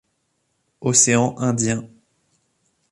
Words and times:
Océan 0.79 1.37
Indien 1.37 1.87